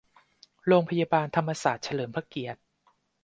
[0.67, 2.59] โรงพยาบาลธรรมศาสตร์เฉลิมพระเกียรติ